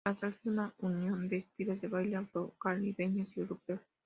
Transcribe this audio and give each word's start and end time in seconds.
La 0.03 0.15
salsa 0.15 0.39
es 0.41 0.47
una 0.47 0.73
unión 0.79 1.29
de 1.29 1.37
estilos 1.37 1.79
de 1.79 1.87
baile 1.87 2.15
afrocaribeños 2.15 3.37
y 3.37 3.41
europeos. 3.41 3.81